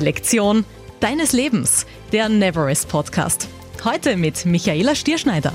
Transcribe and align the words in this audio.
Die 0.00 0.06
Lektion 0.06 0.64
deines 1.00 1.34
Lebens, 1.34 1.84
der 2.10 2.30
Neverest 2.30 2.88
Podcast. 2.88 3.48
Heute 3.84 4.16
mit 4.16 4.46
Michaela 4.46 4.94
Stierschneider. 4.94 5.52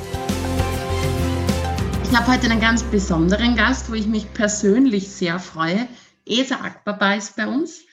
Ich 2.04 2.16
habe 2.16 2.32
heute 2.32 2.52
einen 2.52 2.62
ganz 2.62 2.84
besonderen 2.84 3.55
Gast, 3.55 3.89
wo 3.89 3.96
ich 3.96 4.05
mich 4.05 4.31
persönlich 4.36 5.10
sehr 5.10 5.39
freue. 5.39 5.88
Esa 6.27 6.58
Akbaba 6.58 7.16
ist 7.16 7.36
bei 7.36 7.48
uns. 7.48 7.86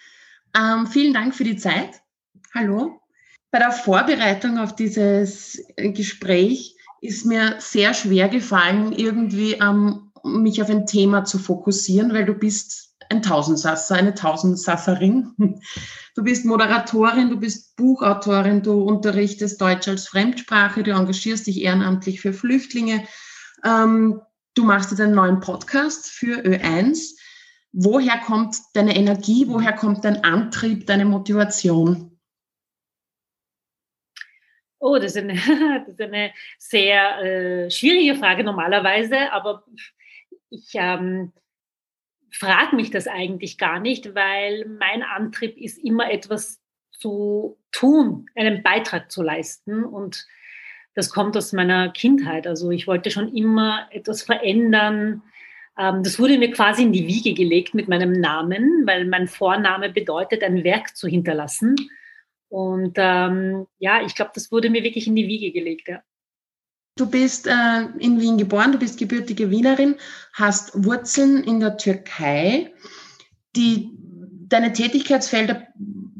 Ähm, 0.54 0.86
vielen 0.86 1.14
Dank 1.14 1.34
für 1.34 1.44
die 1.44 1.56
Zeit. 1.56 2.02
Hallo. 2.54 3.00
Bei 3.50 3.58
der 3.58 3.72
Vorbereitung 3.72 4.58
auf 4.58 4.76
dieses 4.76 5.58
Gespräch 5.76 6.76
ist 7.00 7.24
mir 7.24 7.56
sehr 7.60 7.94
schwer 7.94 8.28
gefallen, 8.28 8.92
irgendwie 8.92 9.54
ähm, 9.54 10.12
mich 10.22 10.60
auf 10.60 10.68
ein 10.68 10.86
Thema 10.86 11.24
zu 11.24 11.38
fokussieren, 11.38 12.12
weil 12.12 12.26
du 12.26 12.34
bist 12.34 12.81
ein 13.12 13.22
Tausendsasser, 13.22 13.94
eine 13.94 14.14
Tausendsasserin. 14.14 15.60
Du 16.14 16.22
bist 16.24 16.44
Moderatorin, 16.44 17.30
du 17.30 17.38
bist 17.38 17.76
Buchautorin, 17.76 18.62
du 18.62 18.82
unterrichtest 18.82 19.60
Deutsch 19.60 19.88
als 19.88 20.08
Fremdsprache, 20.08 20.82
du 20.82 20.90
engagierst 20.90 21.46
dich 21.46 21.62
ehrenamtlich 21.62 22.20
für 22.20 22.32
Flüchtlinge. 22.32 23.06
Ähm, 23.64 24.20
du 24.54 24.64
machst 24.64 24.90
jetzt 24.90 25.00
einen 25.00 25.14
neuen 25.14 25.40
Podcast 25.40 26.10
für 26.10 26.42
Ö1. 26.44 27.16
Woher 27.72 28.18
kommt 28.18 28.56
deine 28.74 28.96
Energie? 28.96 29.46
Woher 29.48 29.72
kommt 29.72 30.04
dein 30.04 30.24
Antrieb, 30.24 30.86
deine 30.86 31.04
Motivation? 31.04 32.18
Oh, 34.78 34.98
das 34.98 35.14
ist 35.14 35.22
eine, 35.22 35.34
das 35.86 35.88
ist 35.88 36.00
eine 36.00 36.32
sehr 36.58 37.22
äh, 37.22 37.70
schwierige 37.70 38.16
Frage 38.16 38.44
normalerweise, 38.44 39.32
aber 39.32 39.64
ich 40.50 40.70
ähm, 40.74 41.32
frage 42.36 42.76
mich 42.76 42.90
das 42.90 43.06
eigentlich 43.06 43.58
gar 43.58 43.80
nicht, 43.80 44.14
weil 44.14 44.66
mein 44.66 45.02
Antrieb 45.02 45.56
ist 45.56 45.78
immer 45.78 46.10
etwas 46.10 46.60
zu 46.90 47.58
tun, 47.72 48.26
einen 48.34 48.62
Beitrag 48.62 49.10
zu 49.10 49.22
leisten 49.22 49.84
und 49.84 50.26
das 50.94 51.10
kommt 51.10 51.36
aus 51.36 51.52
meiner 51.52 51.90
Kindheit. 51.90 52.46
Also 52.46 52.70
ich 52.70 52.86
wollte 52.86 53.10
schon 53.10 53.34
immer 53.34 53.88
etwas 53.90 54.22
verändern. 54.22 55.22
Ähm, 55.78 56.02
das 56.02 56.18
wurde 56.18 56.38
mir 56.38 56.50
quasi 56.50 56.82
in 56.82 56.92
die 56.92 57.06
Wiege 57.06 57.34
gelegt 57.34 57.74
mit 57.74 57.88
meinem 57.88 58.12
Namen, 58.12 58.86
weil 58.86 59.06
mein 59.06 59.26
Vorname 59.26 59.90
bedeutet, 59.90 60.42
ein 60.42 60.64
Werk 60.64 60.96
zu 60.96 61.08
hinterlassen. 61.08 61.76
Und 62.48 62.94
ähm, 62.98 63.66
ja, 63.78 64.04
ich 64.04 64.14
glaube, 64.14 64.32
das 64.34 64.52
wurde 64.52 64.68
mir 64.68 64.82
wirklich 64.84 65.06
in 65.06 65.16
die 65.16 65.26
Wiege 65.26 65.52
gelegt. 65.52 65.88
Ja. 65.88 66.02
Du 66.96 67.08
bist 67.08 67.46
äh, 67.46 67.82
in 67.98 68.20
Wien 68.20 68.36
geboren, 68.36 68.72
du 68.72 68.78
bist 68.78 68.98
gebürtige 68.98 69.50
Wienerin, 69.50 69.96
hast 70.34 70.84
Wurzeln 70.84 71.42
in 71.44 71.60
der 71.60 71.78
Türkei. 71.78 72.72
Die, 73.56 73.90
deine 74.48 74.72
Tätigkeitsfelder, 74.72 75.66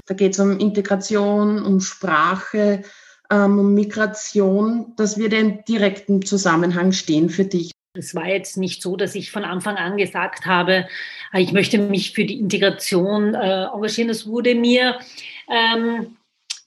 da 0.06 0.14
geht 0.14 0.32
es 0.32 0.38
um 0.40 0.58
Integration, 0.58 1.62
um 1.62 1.80
Sprache, 1.80 2.82
ähm, 3.30 3.58
um 3.58 3.74
Migration, 3.74 4.94
das 4.96 5.18
wird 5.18 5.34
in 5.34 5.62
direktem 5.68 6.24
Zusammenhang 6.24 6.92
stehen 6.92 7.28
für 7.28 7.44
dich. 7.44 7.72
Es 7.94 8.14
war 8.14 8.26
jetzt 8.26 8.56
nicht 8.56 8.82
so, 8.82 8.96
dass 8.96 9.14
ich 9.14 9.30
von 9.30 9.44
Anfang 9.44 9.76
an 9.76 9.98
gesagt 9.98 10.46
habe, 10.46 10.88
ich 11.34 11.52
möchte 11.52 11.76
mich 11.76 12.12
für 12.12 12.24
die 12.24 12.38
Integration 12.38 13.34
äh, 13.34 13.64
engagieren. 13.64 14.08
Das 14.08 14.26
wurde 14.26 14.54
mir 14.54 14.98
ähm, 15.50 16.16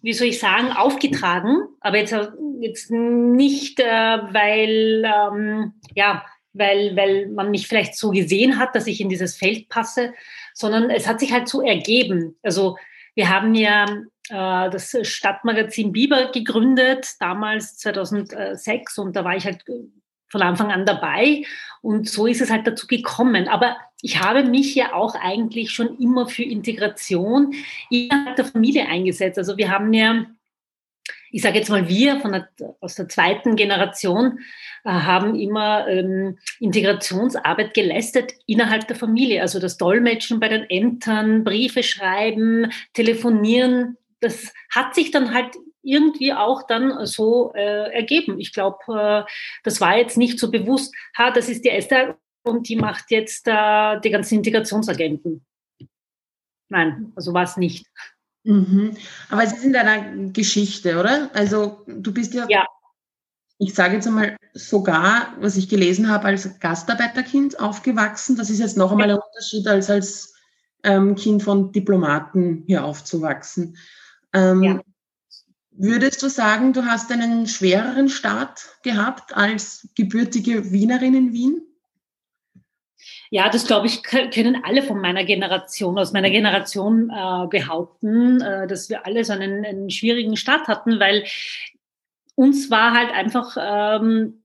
wie 0.02 0.14
soll 0.14 0.28
ich 0.28 0.40
sagen, 0.40 0.72
aufgetragen, 0.72 1.68
aber 1.82 1.98
jetzt, 1.98 2.16
jetzt 2.60 2.92
nicht, 2.92 3.80
äh, 3.80 3.84
weil, 3.86 5.04
ähm, 5.06 5.74
ja, 5.96 6.24
weil, 6.54 6.96
weil 6.96 7.28
man 7.28 7.52
mich 7.52 7.68
vielleicht 7.68 7.96
so 7.96 8.12
gesehen 8.12 8.60
hat, 8.60 8.76
dass 8.76 8.88
ich 8.88 9.02
in 9.02 9.10
dieses 9.10 9.36
Feld 9.36 9.68
passe, 9.70 10.14
sondern 10.54 10.90
es 10.90 11.08
hat 11.08 11.20
sich 11.20 11.34
halt 11.34 11.48
so 11.50 11.62
ergeben. 11.62 12.38
Also 12.44 12.78
wir 13.14 13.30
haben 13.30 13.56
ja 13.56 13.86
äh, 14.30 14.70
das 14.70 14.96
Stadtmagazin 15.02 15.92
Biber 15.92 16.32
gegründet, 16.32 17.08
damals 17.20 17.78
2006, 17.78 18.98
und 18.98 19.16
da 19.16 19.24
war 19.24 19.36
ich 19.36 19.46
halt 19.46 19.64
von 20.30 20.42
Anfang 20.42 20.72
an 20.72 20.86
dabei. 20.86 21.44
Und 21.82 22.10
so 22.10 22.28
ist 22.28 22.42
es 22.42 22.50
halt 22.50 22.68
dazu 22.68 22.88
gekommen. 22.88 23.48
Aber 23.48 23.78
ich 24.02 24.20
habe 24.20 24.44
mich 24.44 24.76
ja 24.76 24.94
auch 24.94 25.16
eigentlich 25.16 25.72
schon 25.72 25.98
immer 26.00 26.28
für 26.28 26.44
Integration 26.44 27.54
innerhalb 27.90 28.36
der 28.36 28.46
Familie 28.46 28.88
eingesetzt. 28.88 29.38
Also 29.38 29.58
wir 29.58 29.72
haben 29.72 29.94
ja, 29.94 30.26
ich 31.32 31.42
sage 31.42 31.58
jetzt 31.58 31.70
mal 31.70 31.88
wir 31.88 32.20
von 32.20 32.34
der, 32.34 32.50
aus 32.82 32.96
der 32.96 33.08
zweiten 33.10 33.56
Generation, 33.56 34.40
äh, 34.84 34.90
haben 34.90 35.36
immer 35.36 35.88
ähm, 35.88 36.38
Integrationsarbeit 36.60 37.74
geleistet 37.74 38.34
innerhalb 38.46 38.88
der 38.88 38.96
Familie. 38.96 39.42
Also 39.42 39.60
das 39.60 39.78
Dolmetschen 39.78 40.40
bei 40.40 40.50
den 40.50 40.70
Ämtern, 40.70 41.44
Briefe 41.44 41.82
schreiben, 41.82 42.72
telefonieren. 42.94 43.98
Das 44.20 44.54
hat 44.70 44.94
sich 44.94 45.12
dann 45.12 45.34
halt 45.34 45.56
irgendwie 45.82 46.34
auch 46.34 46.68
dann 46.68 47.06
so 47.06 47.54
äh, 47.56 47.92
ergeben. 47.94 48.40
Ich 48.40 48.54
glaube, 48.54 49.26
äh, 49.26 49.32
das 49.64 49.82
war 49.82 49.98
jetzt 49.98 50.18
nicht 50.18 50.40
so 50.40 50.52
bewusst, 50.52 50.94
ha, 51.18 51.32
das 51.32 51.48
ist 51.48 51.64
die 51.64 51.70
Esther 51.70 52.18
und 52.46 52.70
die 52.70 52.76
macht 52.76 53.12
jetzt 53.12 53.48
äh, 53.48 54.00
die 54.02 54.10
ganzen 54.10 54.36
Integrationsagenten. 54.36 55.46
Nein, 56.70 57.12
also 57.16 57.34
war 57.34 57.44
es 57.44 57.58
nicht. 57.58 57.88
Mhm. 58.44 58.96
Aber 59.30 59.44
es 59.44 59.54
ist 59.54 59.64
in 59.64 59.74
deiner 59.74 60.32
Geschichte, 60.32 61.00
oder? 61.00 61.30
Also 61.34 61.84
du 61.88 62.14
bist 62.14 62.34
ja, 62.34 62.46
ja. 62.48 62.66
ich 63.58 63.74
sage 63.74 63.96
jetzt 63.96 64.08
einmal 64.08 64.38
sogar, 64.54 65.34
was 65.40 65.58
ich 65.58 65.68
gelesen 65.68 66.10
habe, 66.10 66.26
als 66.26 66.60
Gastarbeiterkind 66.60 67.60
aufgewachsen. 67.60 68.38
Das 68.38 68.50
ist 68.50 68.60
jetzt 68.60 68.78
noch 68.78 68.92
einmal 68.92 69.12
ein 69.12 69.18
Unterschied, 69.18 69.68
als 69.68 69.90
als 69.90 70.36
ähm, 70.84 71.16
Kind 71.16 71.44
von 71.44 71.72
Diplomaten 71.72 72.64
hier 72.68 72.86
aufzuwachsen. 72.86 73.78
Ähm, 74.34 74.64
ja. 74.64 74.82
Würdest 75.72 76.24
du 76.24 76.30
sagen, 76.30 76.72
du 76.72 76.86
hast 76.86 77.12
einen 77.12 77.48
schwereren 77.48 78.08
Start 78.08 78.66
gehabt 78.84 79.36
als 79.36 79.90
gebürtige 79.96 80.72
Wienerin 80.72 81.16
in 81.16 81.34
Wien? 81.34 81.62
Ja, 83.32 83.50
das 83.50 83.66
glaube 83.66 83.88
ich, 83.88 84.04
können 84.04 84.64
alle 84.64 84.84
von 84.84 85.02
meiner 85.02 85.24
Generation, 85.24 85.98
aus 85.98 86.14
meiner 86.14 86.30
Generation 86.30 87.10
äh, 87.10 87.48
behaupten, 87.48 88.42
äh, 88.42 88.68
dass 88.68 88.90
wir 88.90 89.06
alle 89.06 89.24
so 89.24 89.34
einen, 89.34 89.66
einen, 89.66 89.90
schwierigen 89.90 90.38
Start 90.38 90.68
hatten, 90.68 91.00
weil 91.00 91.26
uns 92.36 92.70
war 92.70 92.94
halt 92.94 93.12
einfach 93.12 93.58
ähm, 93.60 94.44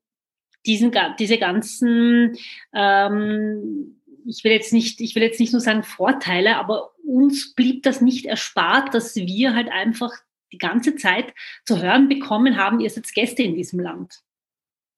diesen, 0.66 0.92
diese 1.18 1.38
ganzen, 1.38 2.36
ähm, 2.74 4.00
ich 4.26 4.44
will 4.44 4.52
jetzt 4.52 4.72
nicht, 4.72 5.00
ich 5.00 5.14
will 5.14 5.22
jetzt 5.22 5.40
nicht 5.40 5.52
nur 5.52 5.60
sagen 5.60 5.82
Vorteile, 5.82 6.56
aber 6.56 6.90
uns 7.04 7.54
blieb 7.54 7.82
das 7.82 8.00
nicht 8.00 8.26
erspart, 8.26 8.94
dass 8.94 9.16
wir 9.16 9.54
halt 9.54 9.70
einfach 9.70 10.12
die 10.52 10.58
ganze 10.58 10.96
Zeit 10.96 11.32
zu 11.64 11.80
hören 11.80 12.08
bekommen 12.08 12.56
haben, 12.56 12.80
ihr 12.80 12.90
seid 12.90 13.12
Gäste 13.12 13.42
in 13.42 13.54
diesem 13.54 13.80
Land. 13.80 14.20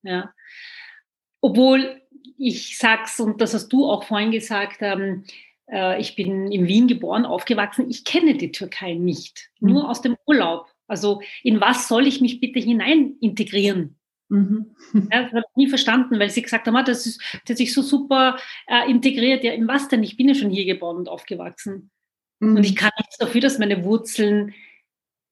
Ja. 0.02 0.32
Obwohl 1.40 2.01
ich 2.38 2.78
sag's, 2.78 3.20
und 3.20 3.40
das 3.40 3.54
hast 3.54 3.68
du 3.68 3.86
auch 3.86 4.04
vorhin 4.04 4.30
gesagt, 4.30 4.78
ähm, 4.80 5.24
äh, 5.70 6.00
ich 6.00 6.16
bin 6.16 6.50
in 6.50 6.66
Wien 6.66 6.88
geboren, 6.88 7.24
aufgewachsen, 7.24 7.88
ich 7.90 8.04
kenne 8.04 8.34
die 8.34 8.52
Türkei 8.52 8.94
nicht, 8.94 9.50
mhm. 9.60 9.72
nur 9.72 9.90
aus 9.90 10.02
dem 10.02 10.16
Urlaub. 10.26 10.66
Also 10.86 11.22
in 11.42 11.60
was 11.60 11.88
soll 11.88 12.06
ich 12.06 12.20
mich 12.20 12.40
bitte 12.40 12.60
hinein 12.60 13.16
integrieren? 13.20 13.96
Mhm. 14.28 14.74
Ja, 15.12 15.22
das 15.22 15.32
habe 15.32 15.44
ich 15.50 15.56
nie 15.56 15.68
verstanden, 15.68 16.18
weil 16.18 16.30
sie 16.30 16.42
gesagt 16.42 16.66
haben, 16.66 16.76
ah, 16.76 16.82
das, 16.82 17.06
ist, 17.06 17.20
das 17.44 17.50
hat 17.50 17.56
sich 17.56 17.72
so 17.72 17.82
super 17.82 18.38
äh, 18.66 18.90
integriert. 18.90 19.44
Ja, 19.44 19.52
in 19.52 19.68
was 19.68 19.88
denn? 19.88 20.02
Ich 20.02 20.16
bin 20.16 20.28
ja 20.28 20.34
schon 20.34 20.50
hier 20.50 20.64
geboren 20.64 20.96
und 20.96 21.08
aufgewachsen. 21.08 21.90
Mhm. 22.40 22.56
Und 22.56 22.64
ich 22.64 22.76
kann 22.76 22.90
nichts 22.98 23.18
dafür, 23.18 23.40
dass 23.40 23.58
meine 23.58 23.84
Wurzeln 23.84 24.54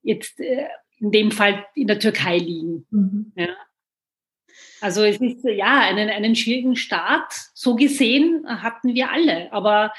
jetzt 0.03 0.39
äh, 0.41 0.69
in 0.99 1.11
dem 1.11 1.31
Fall 1.31 1.67
in 1.75 1.87
der 1.87 1.99
Türkei 1.99 2.39
liegen. 2.39 2.87
Mhm. 2.91 3.33
Ja. 3.37 3.49
Also 4.81 5.05
es 5.05 5.21
ist 5.21 5.44
ja 5.44 5.81
einen, 5.81 6.09
einen 6.09 6.34
schwierigen 6.34 6.77
Start, 6.77 7.33
so 7.55 7.75
gesehen 7.75 8.47
hatten 8.47 8.94
wir 8.94 9.11
alle, 9.11 9.53
aber 9.53 9.93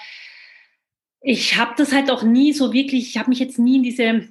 ich 1.22 1.58
habe 1.58 1.73
das 1.78 1.93
halt 1.93 2.09
auch 2.09 2.23
nie 2.23 2.52
so 2.52 2.73
wirklich, 2.73 3.09
ich 3.09 3.17
habe 3.17 3.29
mich 3.29 3.40
jetzt 3.40 3.59
nie 3.59 3.78
in 3.78 3.84
diese 3.84 4.28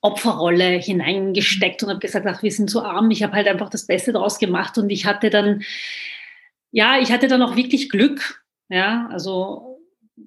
Opferrolle 0.00 0.78
hineingesteckt 0.78 1.82
und 1.82 1.88
habe 1.88 1.98
gesagt, 1.98 2.26
ach, 2.28 2.42
wir 2.42 2.52
sind 2.52 2.70
so 2.70 2.82
arm. 2.82 3.10
Ich 3.10 3.22
habe 3.22 3.32
halt 3.32 3.48
einfach 3.48 3.70
das 3.70 3.86
Beste 3.86 4.12
daraus 4.12 4.38
gemacht 4.38 4.76
und 4.78 4.90
ich 4.90 5.06
hatte 5.06 5.30
dann, 5.30 5.62
ja, 6.70 7.00
ich 7.00 7.10
hatte 7.10 7.26
dann 7.26 7.42
auch 7.42 7.56
wirklich 7.56 7.88
Glück. 7.88 8.44
Ja, 8.68 9.08
also 9.10 9.80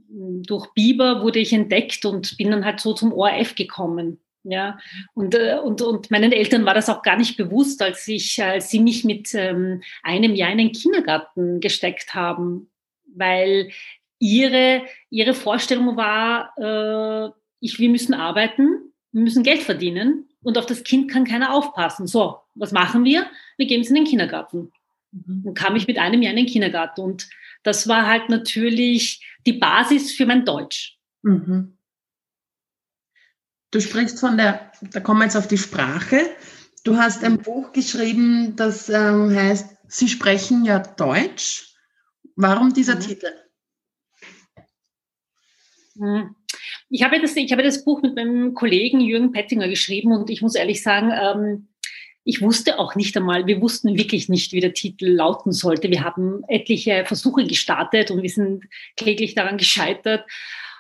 durch 0.10 0.74
Biber 0.74 1.22
wurde 1.22 1.40
ich 1.40 1.54
entdeckt 1.54 2.06
und 2.06 2.38
bin 2.38 2.52
dann 2.52 2.66
halt 2.66 2.80
so 2.80 2.94
zum 2.94 3.14
ORF 3.14 3.56
gekommen. 3.56 4.20
Ja, 4.50 4.80
und, 5.14 5.36
äh, 5.36 5.58
und, 5.62 5.82
und 5.82 6.10
meinen 6.10 6.32
Eltern 6.32 6.66
war 6.66 6.74
das 6.74 6.88
auch 6.88 7.02
gar 7.02 7.18
nicht 7.18 7.36
bewusst, 7.36 7.82
als, 7.82 8.08
ich, 8.08 8.42
als 8.42 8.70
sie 8.70 8.80
mich 8.80 9.04
mit 9.04 9.34
ähm, 9.34 9.84
einem 10.04 10.36
Jahr 10.36 10.52
in 10.52 10.58
den 10.58 10.72
Kindergarten 10.72 11.60
gesteckt 11.60 12.16
haben, 12.16 12.70
weil 13.14 13.72
ihre, 14.20 14.84
ihre 15.10 15.34
Vorstellung 15.34 15.98
war, 15.98 16.54
äh, 16.58 17.30
ich, 17.60 17.78
wir 17.78 17.90
müssen 17.90 18.14
arbeiten, 18.14 18.94
wir 19.12 19.22
müssen 19.22 19.44
Geld 19.44 19.64
verdienen 19.64 20.30
und 20.44 20.58
auf 20.58 20.66
das 20.66 20.86
Kind 20.86 21.12
kann 21.12 21.26
keiner 21.26 21.54
aufpassen. 21.54 22.08
So, 22.08 22.38
was 22.56 22.72
machen 22.72 23.04
wir? 23.04 23.28
Wir 23.58 23.68
geben 23.68 23.82
es 23.82 23.90
in 23.90 23.96
den 23.96 24.06
Kindergarten. 24.06 24.72
Mhm. 25.12 25.42
Dann 25.44 25.54
kam 25.56 25.76
ich 25.76 25.88
mit 25.88 25.98
einem 25.98 26.22
Jahr 26.22 26.32
in 26.32 26.38
den 26.38 26.46
Kindergarten 26.46 27.02
und 27.02 27.28
das 27.64 27.90
war 27.90 28.08
halt 28.08 28.30
natürlich 28.30 29.26
die 29.46 29.54
Basis 29.54 30.14
für 30.14 30.26
mein 30.26 30.46
Deutsch. 30.46 30.98
Mhm. 31.22 31.77
Du 33.72 33.82
sprichst 33.82 34.20
von 34.20 34.38
der, 34.38 34.72
da 34.82 35.00
kommen 35.00 35.20
wir 35.20 35.26
jetzt 35.26 35.36
auf 35.36 35.48
die 35.48 35.58
Sprache. 35.58 36.22
Du 36.84 36.98
hast 36.98 37.24
ein 37.24 37.40
Buch 37.40 37.74
geschrieben, 37.74 38.56
das 38.56 38.90
ähm, 38.90 39.36
heißt, 39.36 39.76
Sie 39.90 40.08
sprechen 40.08 40.66
ja 40.66 40.80
Deutsch. 40.80 41.74
Warum 42.36 42.74
dieser 42.74 42.96
mhm. 42.96 43.00
Titel? 43.00 43.28
Mhm. 45.96 46.36
Ich 46.90 47.04
habe, 47.04 47.20
das, 47.20 47.36
ich 47.36 47.52
habe 47.52 47.64
das 47.64 47.84
Buch 47.84 48.02
mit 48.02 48.16
meinem 48.16 48.54
Kollegen 48.54 49.02
Jürgen 49.02 49.32
Pettinger 49.32 49.68
geschrieben 49.68 50.14
und 50.14 50.30
ich 50.30 50.42
muss 50.42 50.56
ehrlich 50.56 50.82
sagen, 50.82 51.12
ähm, 51.12 51.68
ich 52.24 52.42
wusste 52.42 52.78
auch 52.78 52.96
nicht 52.96 53.16
einmal, 53.16 53.48
wir 53.48 53.62
wussten 53.62 53.98
wirklich 53.98 54.28
nicht, 54.28 54.52
wie 54.52 54.60
der 54.60 54.74
Titel 54.74 55.08
lauten 55.08 55.54
sollte. 55.54 55.90
Wir 55.90 56.04
haben 56.04 56.44
etliche 56.48 57.06
Versuche 57.06 57.46
gestartet 57.46 58.12
und 58.12 58.22
wir 58.22 58.30
sind 58.30 58.66
kläglich 58.98 59.34
daran 59.34 59.58
gescheitert. 59.58 60.26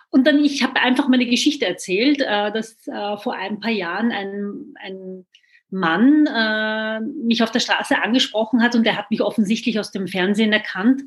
Und 0.09 0.25
dann, 0.25 0.43
ich 0.43 0.63
habe 0.63 0.79
einfach 0.79 1.07
meine 1.07 1.25
Geschichte 1.25 1.65
erzählt, 1.65 2.21
äh, 2.21 2.51
dass 2.51 2.87
äh, 2.87 3.17
vor 3.17 3.33
ein 3.33 3.59
paar 3.59 3.71
Jahren 3.71 4.11
ein, 4.11 4.73
ein 4.81 5.25
Mann 5.69 6.25
äh, 6.27 7.01
mich 7.01 7.43
auf 7.43 7.51
der 7.51 7.59
Straße 7.59 8.01
angesprochen 8.01 8.61
hat 8.63 8.75
und 8.75 8.85
der 8.85 8.97
hat 8.97 9.11
mich 9.11 9.21
offensichtlich 9.21 9.79
aus 9.79 9.91
dem 9.91 10.07
Fernsehen 10.07 10.53
erkannt 10.53 11.03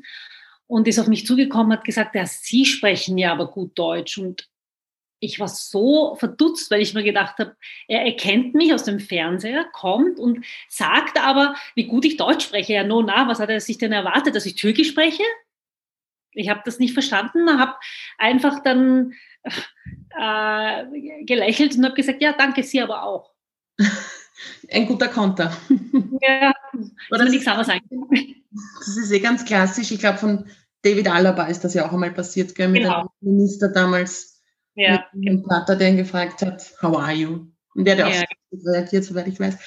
und 0.67 0.87
ist 0.87 0.99
auf 0.99 1.07
mich 1.07 1.25
zugekommen, 1.25 1.73
hat 1.73 1.83
gesagt, 1.83 2.15
ja, 2.15 2.25
Sie 2.25 2.65
sprechen 2.65 3.17
ja 3.17 3.31
aber 3.31 3.49
gut 3.49 3.77
Deutsch. 3.77 4.17
Und 4.17 4.47
ich 5.19 5.39
war 5.39 5.47
so 5.47 6.15
verdutzt, 6.15 6.71
weil 6.71 6.81
ich 6.81 6.93
mir 6.93 7.03
gedacht 7.03 7.37
habe, 7.39 7.55
er 7.87 8.05
erkennt 8.05 8.53
mich 8.53 8.73
aus 8.73 8.83
dem 8.83 8.99
Fernseher, 8.99 9.65
kommt 9.73 10.19
und 10.19 10.45
sagt 10.69 11.19
aber, 11.19 11.55
wie 11.75 11.87
gut 11.87 12.05
ich 12.05 12.17
Deutsch 12.17 12.45
spreche. 12.45 12.73
Ja, 12.73 12.83
no, 12.83 13.01
na, 13.01 13.27
was 13.27 13.39
hat 13.39 13.49
er 13.49 13.59
sich 13.59 13.79
denn 13.79 13.91
erwartet, 13.91 14.35
dass 14.35 14.45
ich 14.45 14.55
Türkisch 14.55 14.89
spreche? 14.89 15.23
Ich 16.33 16.49
habe 16.49 16.61
das 16.63 16.79
nicht 16.79 16.93
verstanden, 16.93 17.59
habe 17.59 17.75
einfach 18.21 18.63
dann 18.63 19.13
äh, 20.19 21.23
gelächelt 21.25 21.75
und 21.75 21.85
habe 21.85 21.95
gesagt, 21.95 22.21
ja, 22.21 22.33
danke, 22.33 22.63
Sie 22.63 22.81
aber 22.81 23.03
auch. 23.03 23.33
Ein 24.71 24.87
guter 24.87 25.07
Konter. 25.07 25.55
Ja, 26.23 26.53
oder 27.09 27.25
nichts 27.25 27.47
anderes 27.47 27.65
sagen. 27.65 27.81
Das 28.51 28.95
ist 28.95 29.11
eh 29.11 29.19
ganz 29.19 29.43
klassisch. 29.43 29.89
Ich 29.89 29.99
glaube, 29.99 30.19
von 30.19 30.45
David 30.83 31.07
Alaba 31.07 31.45
ist 31.45 31.63
das 31.63 31.73
ja 31.73 31.87
auch 31.87 31.93
einmal 31.93 32.11
passiert, 32.11 32.53
gell, 32.53 32.67
mit 32.67 32.83
genau. 32.83 33.11
dem 33.23 33.37
Minister 33.37 33.69
damals 33.69 34.31
ja. 34.75 35.05
Mit 35.13 35.27
dem 35.27 35.43
Vater, 35.43 35.75
der 35.75 35.89
ihn 35.89 35.97
gefragt 35.97 36.41
hat, 36.41 36.73
how 36.81 36.97
are 36.97 37.13
you? 37.13 37.47
Und 37.75 37.85
der 37.85 37.97
hat 37.97 38.13
ja. 38.13 38.21
auch 38.21 38.65
reagiert, 38.65 39.03
soweit 39.03 39.27
ich 39.27 39.39
weiß. 39.39 39.57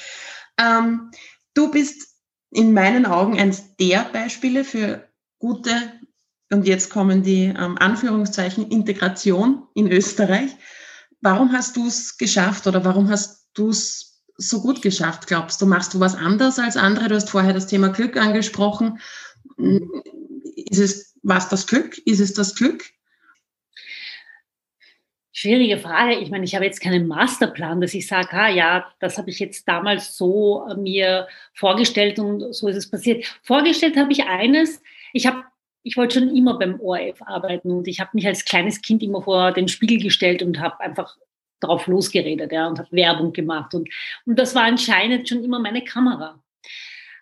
Ähm, 0.59 1.11
du 1.55 1.71
bist 1.71 2.15
in 2.51 2.73
meinen 2.73 3.07
Augen 3.07 3.39
eines 3.39 3.77
der 3.77 4.05
Beispiele 4.13 4.65
für 4.65 5.09
gute, 5.39 5.71
und 6.55 6.67
jetzt 6.67 6.89
kommen 6.89 7.23
die 7.23 7.47
ähm, 7.47 7.77
Anführungszeichen, 7.79 8.71
Integration 8.71 9.65
in 9.75 9.91
Österreich. 9.91 10.51
Warum 11.21 11.53
hast 11.53 11.77
du 11.77 11.87
es 11.87 12.17
geschafft 12.17 12.67
oder 12.67 12.85
warum 12.85 13.11
hast 13.11 13.49
du 13.55 13.71
es 13.71 14.23
so 14.37 14.61
gut 14.61 14.81
geschafft, 14.81 15.27
glaubst 15.27 15.61
du? 15.61 15.67
Machst 15.67 15.95
du 15.95 16.01
was 16.01 16.15
anders 16.15 16.59
als 16.59 16.77
andere? 16.77 17.09
Du 17.09 17.17
hast 17.17 17.31
vorher 17.31 17.53
das 17.53 17.67
Thema 17.67 17.89
Glück 17.89 18.17
angesprochen. 18.17 19.01
Ist 20.57 20.79
es, 20.79 21.15
was 21.23 21.49
das 21.49 21.67
Glück? 21.67 21.99
Ist 22.07 22.21
es 22.21 22.35
das 22.35 22.55
Glück? 22.55 22.85
Schwierige 25.33 25.79
Frage. 25.79 26.15
Ich 26.21 26.31
meine, 26.31 26.45
ich 26.45 26.55
habe 26.55 26.65
jetzt 26.65 26.81
keinen 26.81 27.09
Masterplan, 27.09 27.81
dass 27.81 27.95
ich 27.95 28.07
sage, 28.07 28.33
ah 28.33 28.49
ja, 28.49 28.87
das 29.01 29.19
habe 29.19 29.31
ich 29.31 29.41
jetzt 29.41 29.67
damals 29.67 30.17
so 30.17 30.65
äh, 30.69 30.77
mir 30.77 31.27
vorgestellt 31.53 32.21
und 32.21 32.55
so 32.55 32.69
ist 32.69 32.77
es 32.77 32.89
passiert. 32.89 33.25
Vorgestellt 33.43 33.97
habe 33.97 34.13
ich 34.13 34.25
eines. 34.27 34.81
Ich 35.13 35.27
habe 35.27 35.43
ich 35.85 35.97
wollte 35.97 36.19
schon 36.19 36.35
immer 36.35 36.59
beim 36.59 36.81
ORF 36.81 37.23
arbeiten 37.23 37.71
und 37.71 37.87
ich 37.87 38.01
habe 38.01 38.11
mich 38.15 38.27
als 38.27 38.45
kleines 38.45 38.81
Kind 38.81 39.03
immer 39.03 39.23
vor 39.23 39.53
den 39.53 39.69
Spiegel 39.69 40.03
gestellt 40.03 40.43
und 40.43 40.59
habe 40.59 40.81
einfach 40.81 41.17
drauf 41.61 41.87
losgeredet 41.87 42.51
ja, 42.53 42.67
und 42.67 42.79
habe 42.79 42.89
Werbung 42.91 43.33
gemacht. 43.33 43.75
Und, 43.75 43.89
und 44.27 44.39
das 44.39 44.55
war 44.55 44.65
anscheinend 44.65 45.29
schon 45.29 45.45
immer 45.45 45.59
meine 45.59 45.85
Kamera. 45.85 46.43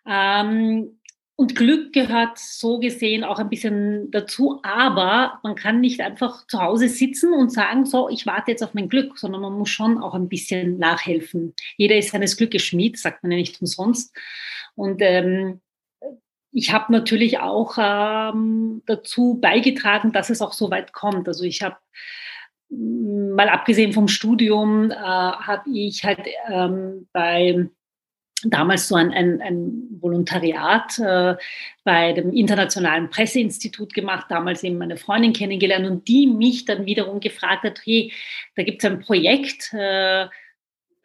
Ähm, 0.07 0.99
und 1.35 1.57
Glück 1.57 1.93
gehört 1.93 2.39
so 2.39 2.79
gesehen 2.79 3.25
auch 3.25 3.41
ein 3.41 3.49
bisschen 3.49 4.11
dazu, 4.13 4.61
aber 4.63 5.41
man 5.43 5.57
kann 5.57 5.81
nicht 5.81 6.01
einfach 6.01 6.47
zu 6.47 6.61
Hause 6.61 6.89
sitzen 6.89 7.33
und 7.33 7.53
sagen, 7.53 7.85
so, 7.85 8.09
ich 8.09 8.27
warte 8.27 8.53
jetzt 8.53 8.63
auf 8.63 8.75
mein 8.75 8.89
Glück, 8.89 9.19
sondern 9.19 9.41
man 9.41 9.55
muss 9.55 9.71
schon 9.71 10.01
auch 10.01 10.15
ein 10.15 10.29
bisschen 10.29 10.79
nachhelfen. 10.79 11.55
Jeder 11.77 11.97
ist 11.97 12.11
seines 12.11 12.37
Glückes 12.37 12.63
Schmied, 12.63 12.97
sagt 12.97 13.25
man 13.25 13.33
ja 13.33 13.39
nicht 13.39 13.61
umsonst. 13.61 14.17
Und 14.77 15.01
ähm, 15.01 15.61
ich 16.53 16.73
habe 16.73 16.93
natürlich 16.93 17.39
auch 17.41 17.77
ähm, 17.79 18.83
dazu 18.87 19.39
beigetragen, 19.41 20.13
dass 20.13 20.31
es 20.31 20.43
auch 20.43 20.53
so 20.53 20.71
weit 20.71 20.93
kommt. 20.93 21.27
Also 21.27 21.45
ich 21.45 21.63
habe 21.63 21.77
mal 22.69 23.49
abgesehen 23.49 23.93
vom 23.93 24.09
Studium, 24.09 24.91
äh, 24.91 24.95
habe 24.95 25.71
ich 25.71 26.05
halt 26.05 26.21
ähm, 26.49 27.09
bei 27.13 27.69
damals 28.45 28.89
so 28.89 28.97
ein, 28.97 29.13
ein, 29.13 29.41
ein 29.41 29.89
Volontariat 30.01 30.99
äh, 30.99 31.37
bei 31.85 32.13
dem 32.13 32.33
Internationalen 32.33 33.09
Presseinstitut 33.09 33.95
gemacht, 33.95 34.27
damals 34.29 34.65
eben 34.65 34.79
meine 34.79 34.97
Freundin 34.97 35.33
kennengelernt 35.33 35.87
und 35.87 36.09
die 36.09 36.27
mich 36.27 36.65
dann 36.65 36.87
wiederum 36.87 37.21
gefragt 37.21 37.65
hat, 37.65 37.81
hey, 37.85 38.13
da 38.57 38.63
gibt 38.63 38.83
es 38.83 38.91
ein 38.91 39.01
Projekt, 39.01 39.73
äh, 39.73 40.27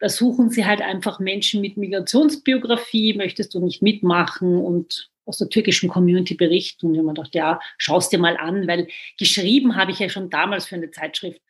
da 0.00 0.08
suchen 0.08 0.50
sie 0.50 0.64
halt 0.64 0.80
einfach 0.80 1.20
Menschen 1.20 1.60
mit 1.60 1.76
Migrationsbiografie, 1.76 3.14
möchtest 3.14 3.54
du 3.54 3.60
nicht 3.60 3.82
mitmachen 3.82 4.56
und 4.56 5.10
aus 5.28 5.38
der 5.38 5.48
türkischen 5.48 5.88
Community 5.88 6.34
berichten. 6.34 6.86
Und 6.86 6.94
ich 6.94 6.98
habe 6.98 7.06
mir 7.06 7.14
gedacht, 7.14 7.34
ja, 7.34 7.60
schau 7.76 7.98
es 7.98 8.08
dir 8.08 8.18
mal 8.18 8.36
an, 8.36 8.66
weil 8.66 8.88
geschrieben 9.18 9.76
habe 9.76 9.92
ich 9.92 10.00
ja 10.00 10.08
schon 10.08 10.30
damals 10.30 10.66
für 10.66 10.76
eine 10.76 10.90
Zeitschrift 10.90 11.40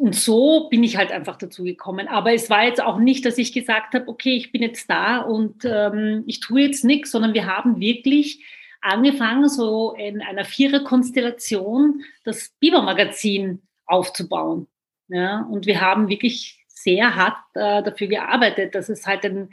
und 0.00 0.14
so 0.14 0.70
bin 0.70 0.82
ich 0.82 0.96
halt 0.96 1.12
einfach 1.12 1.36
dazu 1.36 1.62
gekommen. 1.62 2.08
Aber 2.08 2.32
es 2.32 2.48
war 2.48 2.64
jetzt 2.64 2.82
auch 2.82 2.98
nicht, 2.98 3.26
dass 3.26 3.36
ich 3.36 3.52
gesagt 3.52 3.92
habe, 3.92 4.08
okay, 4.08 4.34
ich 4.34 4.50
bin 4.50 4.62
jetzt 4.62 4.88
da 4.88 5.18
und 5.18 5.66
ähm, 5.66 6.24
ich 6.26 6.40
tue 6.40 6.62
jetzt 6.62 6.84
nichts, 6.84 7.10
sondern 7.10 7.34
wir 7.34 7.44
haben 7.44 7.80
wirklich 7.80 8.42
angefangen, 8.80 9.46
so 9.50 9.92
in 9.92 10.22
einer 10.22 10.46
Viererkonstellation 10.46 12.02
das 12.24 12.50
Biber-Magazin 12.60 13.60
aufzubauen. 13.84 14.68
Ja, 15.08 15.42
und 15.50 15.66
wir 15.66 15.82
haben 15.82 16.08
wirklich 16.08 16.64
sehr 16.66 17.14
hart 17.14 17.36
äh, 17.52 17.82
dafür 17.82 18.06
gearbeitet, 18.06 18.74
dass 18.74 18.88
es 18.88 19.06
halt 19.06 19.26
ein, 19.26 19.50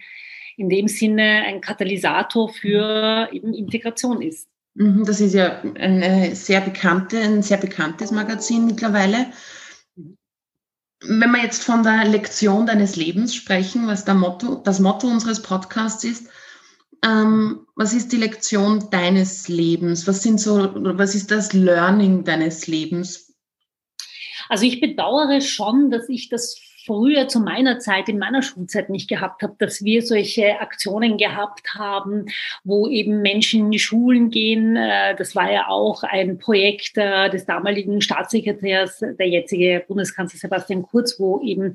in 0.58 0.70
dem 0.70 0.88
Sinne 0.88 1.44
ein 1.46 1.62
Katalysator 1.62 2.50
für 2.50 3.30
eben 3.32 3.54
Integration 3.54 4.22
ist. 4.22 4.50
Mhm, 4.74 5.06
das 5.06 5.22
ist 5.22 5.34
ja 5.34 5.62
eine 5.76 6.36
sehr 6.36 6.62
bekannte, 6.62 7.20
ein 7.20 7.42
sehr 7.42 7.58
bekanntes 7.58 8.12
Magazin 8.12 8.66
mittlerweile 8.66 9.28
wenn 11.02 11.32
wir 11.32 11.44
jetzt 11.44 11.64
von 11.64 11.84
der 11.84 12.06
Lektion 12.06 12.66
deines 12.66 12.96
Lebens 12.96 13.36
sprechen, 13.36 13.88
was 13.88 14.06
Motto, 14.08 14.56
das 14.56 14.80
Motto 14.80 15.08
unseres 15.08 15.42
Podcasts 15.42 16.04
ist, 16.04 16.30
ähm, 17.06 17.68
was 17.76 17.94
ist 17.94 18.12
die 18.12 18.18
Lektion 18.18 18.90
deines 18.90 19.48
Lebens? 19.48 20.08
Was 20.08 20.24
sind 20.24 20.40
so, 20.40 20.72
was 20.74 21.14
ist 21.14 21.30
das 21.30 21.54
Learning 21.54 22.24
deines 22.24 22.66
Lebens? 22.66 23.36
Also 24.50 24.66
ich 24.66 24.82
bedauere 24.82 25.42
schon, 25.42 25.92
dass 25.92 26.10
ich 26.10 26.30
das 26.30 26.60
früher 26.88 27.28
zu 27.28 27.42
meiner 27.42 27.80
Zeit, 27.80 28.08
in 28.10 28.18
meiner 28.18 28.42
Schulzeit 28.42 28.90
nicht 28.90 29.10
gehabt 29.10 29.44
habe, 29.44 29.56
dass 29.60 29.84
wir 29.84 30.02
solche 30.02 30.60
Aktionen 30.62 31.18
gehabt 31.18 31.76
haben, 31.76 32.26
wo 32.64 32.88
eben 32.88 33.22
Menschen 33.22 33.66
in 33.66 33.72
die 33.72 33.80
Schulen 33.80 34.32
gehen. 34.32 34.78
Äh, 34.78 35.16
das 35.16 35.36
war 35.36 35.52
ja 35.52 35.68
auch 35.68 36.04
ein 36.04 36.38
Projekt 36.38 36.98
äh, 36.98 37.30
des 37.30 37.46
damaligen 37.46 38.02
Staatssekretärs, 38.02 39.00
der 39.00 39.28
jetzige 39.28 39.84
Bundeskanzler 39.88 40.40
Sebastian 40.40 40.84
Kurz, 40.84 41.20
wo 41.20 41.42
eben 41.42 41.74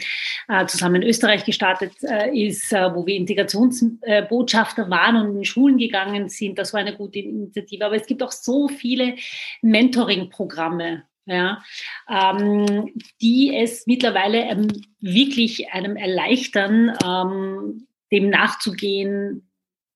äh, 0.49 0.66
zusammen 0.66 1.02
Österreich 1.02 1.45
gestartet 1.45 1.92
ist, 2.33 2.73
wo 2.73 3.07
wir 3.07 3.16
Integrationsbotschafter 3.16 4.88
waren 4.88 5.16
und 5.16 5.37
in 5.37 5.45
Schulen 5.45 5.76
gegangen 5.76 6.28
sind. 6.28 6.59
Das 6.59 6.73
war 6.73 6.81
eine 6.81 6.97
gute 6.97 7.19
Initiative. 7.19 7.85
Aber 7.85 7.97
es 7.97 8.07
gibt 8.07 8.23
auch 8.23 8.33
so 8.33 8.69
viele 8.69 9.16
Mentoring-Programme 9.61 11.02
ja, 11.25 11.62
ähm, 12.09 12.93
die 13.21 13.55
es 13.57 13.87
mittlerweile 13.87 14.38
ähm, 14.43 14.69
wirklich 15.00 15.73
einem 15.73 15.97
erleichtern, 15.97 16.97
ähm, 17.05 17.87
dem 18.11 18.29
nachzugehen, 18.29 19.49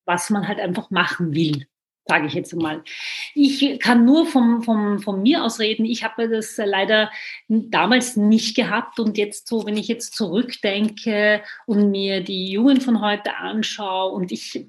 was 0.05 0.31
man 0.31 0.47
halt 0.47 0.61
einfach 0.61 0.91
machen 0.91 1.35
will, 1.35 1.67
sage 2.07 2.29
ich 2.29 2.35
jetzt 2.35 2.53
einmal. 2.53 2.85
Ich 3.35 3.81
kann 3.81 4.05
nur 4.05 4.27
vom, 4.27 4.63
vom, 4.63 5.01
von 5.01 5.21
mir 5.21 5.43
aus 5.43 5.59
reden. 5.59 5.85
Ich 5.85 6.05
habe 6.05 6.29
das 6.29 6.57
leider 6.57 7.11
damals 7.49 8.17
nicht 8.17 8.55
gehabt 8.55 9.01
und 9.01 9.19
jetzt 9.19 9.49
so, 9.49 9.67
wenn 9.67 9.77
ich 9.77 9.89
jetzt 9.89 10.15
zurückdenke 10.15 11.43
und 11.67 11.91
mir 11.91 12.23
die 12.23 12.51
Jungen 12.51 12.81
von 12.81 13.01
heute 13.01 13.37
anschaue 13.37 14.13
und 14.13 14.31
ich 14.31 14.67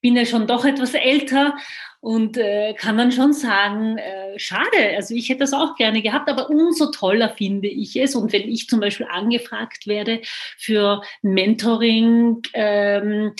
bin 0.00 0.14
ja 0.14 0.24
schon 0.24 0.46
doch 0.46 0.64
etwas 0.64 0.94
älter 0.94 1.56
und 2.00 2.36
äh, 2.36 2.74
kann 2.74 2.96
dann 2.96 3.10
schon 3.10 3.32
sagen, 3.32 3.98
äh, 3.98 4.38
schade, 4.38 4.94
also 4.96 5.14
ich 5.14 5.28
hätte 5.28 5.40
das 5.40 5.52
auch 5.52 5.74
gerne 5.74 6.00
gehabt, 6.00 6.28
aber 6.28 6.48
umso 6.48 6.92
toller 6.92 7.28
finde 7.28 7.66
ich 7.68 7.96
es. 7.96 8.14
Und 8.14 8.32
wenn 8.32 8.48
ich 8.48 8.68
zum 8.68 8.78
Beispiel 8.78 9.06
angefragt 9.10 9.86
werde 9.88 10.20
für 10.56 11.02
Mentoring, 11.22 12.42
ähm, 12.54 13.32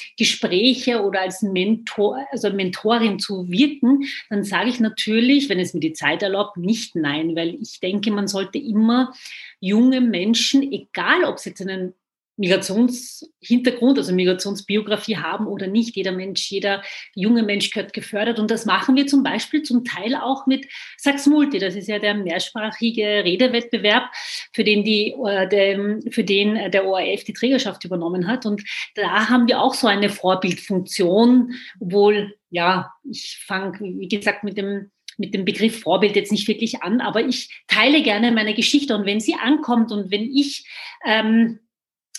oder 0.98 1.20
als 1.20 1.42
Mentor, 1.42 2.26
also 2.32 2.50
Mentorin 2.50 3.20
zu 3.20 3.48
wirken, 3.48 4.04
dann 4.28 4.42
sage 4.42 4.70
ich 4.70 4.80
natürlich, 4.80 5.48
wenn 5.48 5.60
es 5.60 5.72
mir 5.72 5.80
die 5.80 5.92
Zeit 5.92 6.22
erlaubt, 6.22 6.56
nicht 6.56 6.96
nein, 6.96 7.36
weil 7.36 7.54
ich 7.60 7.78
denke, 7.80 8.10
man 8.10 8.26
sollte 8.26 8.58
immer 8.58 9.12
junge 9.60 10.00
Menschen, 10.00 10.62
egal 10.72 11.24
ob 11.24 11.38
sie 11.38 11.50
jetzt 11.50 11.62
einen 11.62 11.94
Migrationshintergrund, 12.38 13.98
also 13.98 14.14
Migrationsbiografie 14.14 15.16
haben 15.16 15.46
oder 15.46 15.66
nicht. 15.66 15.96
Jeder 15.96 16.12
Mensch, 16.12 16.50
jeder 16.50 16.82
junge 17.14 17.42
Mensch 17.42 17.70
gehört 17.70 17.92
gefördert. 17.92 18.38
Und 18.38 18.50
das 18.50 18.64
machen 18.64 18.96
wir 18.96 19.06
zum 19.06 19.22
Beispiel 19.22 19.62
zum 19.62 19.84
Teil 19.84 20.14
auch 20.14 20.46
mit 20.46 20.66
Sax 20.96 21.26
Multi. 21.26 21.58
Das 21.58 21.74
ist 21.74 21.88
ja 21.88 21.98
der 21.98 22.14
mehrsprachige 22.14 23.24
Redewettbewerb, 23.24 24.10
für 24.52 24.64
den, 24.64 24.84
die, 24.84 25.12
äh, 25.12 26.10
für 26.10 26.24
den 26.24 26.70
der 26.70 26.86
ORF 26.86 27.24
die 27.24 27.32
Trägerschaft 27.32 27.84
übernommen 27.84 28.28
hat. 28.28 28.46
Und 28.46 28.62
da 28.94 29.28
haben 29.28 29.48
wir 29.48 29.60
auch 29.60 29.74
so 29.74 29.88
eine 29.88 30.08
Vorbildfunktion, 30.08 31.54
obwohl, 31.80 32.34
ja, 32.50 32.92
ich 33.10 33.42
fange, 33.44 33.78
wie 33.80 34.08
gesagt, 34.08 34.44
mit 34.44 34.56
dem 34.56 34.90
mit 35.20 35.34
dem 35.34 35.44
Begriff 35.44 35.80
Vorbild 35.80 36.14
jetzt 36.14 36.30
nicht 36.30 36.46
wirklich 36.46 36.84
an, 36.84 37.00
aber 37.00 37.24
ich 37.24 37.62
teile 37.66 38.04
gerne 38.04 38.30
meine 38.30 38.54
Geschichte 38.54 38.94
und 38.94 39.04
wenn 39.04 39.18
sie 39.18 39.34
ankommt 39.34 39.90
und 39.90 40.12
wenn 40.12 40.22
ich 40.32 40.64
ähm, 41.04 41.58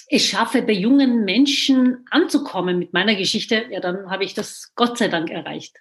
es 0.10 0.26
schaffe, 0.26 0.64
bei 0.64 0.74
jungen 0.74 1.24
Menschen 1.24 2.06
anzukommen 2.10 2.80
mit 2.80 2.94
meiner 2.94 3.16
Geschichte, 3.16 3.66
ja, 3.70 3.80
dann 3.80 4.10
habe 4.10 4.24
ich 4.24 4.34
das 4.34 4.72
Gott 4.76 4.98
sei 4.98 5.08
Dank 5.08 5.30
erreicht. 5.30 5.78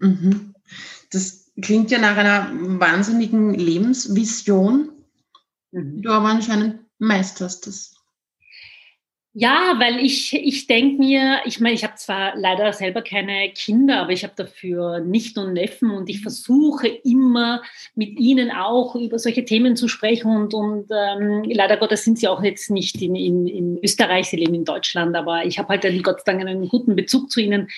Mhm. 0.00 0.54
Das 1.12 1.52
klingt 1.60 1.90
ja 1.90 1.98
nach 1.98 2.16
einer 2.16 2.50
wahnsinnigen 2.52 3.54
Lebensvision, 3.54 4.90
mhm. 5.70 5.96
die 5.96 6.02
du 6.02 6.10
aber 6.10 6.28
anscheinend 6.28 6.80
meisterst. 6.98 7.66
Das 7.68 7.94
ja, 9.32 9.74
weil 9.78 10.00
ich, 10.00 10.34
ich 10.34 10.66
denke 10.66 10.98
mir, 10.98 11.40
ich 11.44 11.60
meine, 11.60 11.74
ich 11.74 11.84
habe 11.84 11.94
zwar 11.94 12.36
leider 12.36 12.72
selber 12.72 13.00
keine 13.00 13.50
Kinder, 13.50 14.00
aber 14.00 14.10
ich 14.10 14.24
habe 14.24 14.32
dafür 14.34 14.98
Nichten 14.98 15.38
und 15.38 15.52
Neffen 15.52 15.92
und 15.92 16.10
ich 16.10 16.20
versuche 16.20 16.88
immer 16.88 17.62
mit 17.94 18.18
ihnen 18.18 18.50
auch 18.50 18.96
über 18.96 19.20
solche 19.20 19.44
Themen 19.44 19.76
zu 19.76 19.86
sprechen 19.86 20.34
und, 20.34 20.52
und 20.52 20.88
ähm, 20.90 21.44
leider 21.44 21.76
Gottes 21.76 22.02
sind 22.02 22.18
sie 22.18 22.26
auch 22.26 22.42
jetzt 22.42 22.70
nicht 22.72 23.00
in, 23.00 23.14
in, 23.14 23.46
in 23.46 23.78
Österreich, 23.84 24.28
sie 24.28 24.36
leben 24.36 24.54
in 24.54 24.64
Deutschland, 24.64 25.14
aber 25.14 25.44
ich 25.44 25.60
habe 25.60 25.68
halt 25.68 25.86
einen, 25.86 26.02
Gott 26.02 26.24
sei 26.24 26.32
Dank 26.32 26.48
einen 26.48 26.68
guten 26.68 26.96
Bezug 26.96 27.30
zu 27.30 27.40
ihnen. 27.40 27.68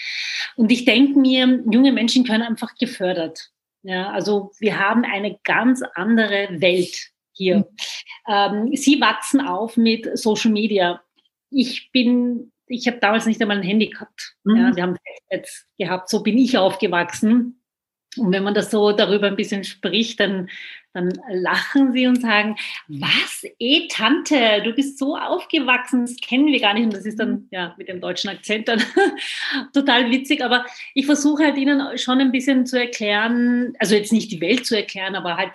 Und 0.57 0.73
ich 0.73 0.87
denke 0.87 1.19
mir, 1.19 1.63
junge 1.71 1.93
Menschen 1.93 2.25
können 2.25 2.43
einfach 2.43 2.75
gefördert. 2.77 3.51
Ja, 3.83 4.11
also 4.11 4.53
wir 4.59 4.79
haben 4.79 5.05
eine 5.05 5.39
ganz 5.45 5.83
andere 5.95 6.49
Welt 6.53 7.11
hier. 7.33 7.59
Mhm. 7.59 7.65
Ähm, 8.27 8.71
sie 8.75 9.03
wachsen 9.03 9.43
auf 9.43 9.77
mit 9.77 10.17
Social 10.17 10.51
Media 10.51 11.03
ich 11.53 11.91
bin, 11.93 12.53
ich 12.67 12.87
habe 12.87 12.99
damals 12.99 13.27
nicht 13.27 13.41
einmal 13.41 13.59
ein 13.59 13.63
Handy 13.63 13.89
gehabt. 13.89 14.35
Mhm. 14.45 14.57
Ja, 14.57 14.77
wir 14.77 14.83
haben 14.83 14.97
Festnetz 14.97 15.67
gehabt, 15.79 16.09
so 16.09 16.23
bin 16.23 16.39
ich 16.39 16.59
aufgewachsen. 16.59 17.63
Und 18.19 18.33
wenn 18.33 18.43
man 18.43 18.55
das 18.55 18.71
so 18.71 18.93
darüber 18.93 19.27
ein 19.27 19.37
bisschen 19.37 19.65
spricht, 19.65 20.21
dann, 20.21 20.51
dann 20.93 21.19
lachen 21.31 21.95
sie 21.95 22.07
und 22.07 22.21
sagen, 22.21 22.57
was, 22.89 23.45
eh 23.59 23.89
Tante, 23.89 24.61
du 24.65 24.75
bist 24.75 24.99
so 24.99 25.17
aufgewachsen, 25.17 26.03
das 26.03 26.17
kennen 26.17 26.47
wir 26.47 26.61
gar 26.61 26.75
nicht. 26.75 26.85
Und 26.85 26.93
das 26.93 27.07
ist 27.07 27.19
dann 27.19 27.49
ja 27.51 27.75
mit 27.79 27.89
dem 27.89 28.03
deutschen 28.03 28.29
Akzent 28.29 28.69
dann 28.69 28.83
total 29.73 30.11
witzig. 30.11 30.45
Aber 30.45 30.67
ich 30.95 31.07
versuche 31.07 31.45
halt 31.45 31.57
ihnen 31.57 31.97
schon 31.97 32.21
ein 32.21 32.33
bisschen 32.33 32.67
zu 32.67 32.79
erklären, 32.79 33.73
also 33.79 33.95
jetzt 33.95 34.13
nicht 34.13 34.31
die 34.31 34.43
Welt 34.43 34.67
zu 34.67 34.77
erklären, 34.77 35.15
aber 35.15 35.39
halt 35.39 35.53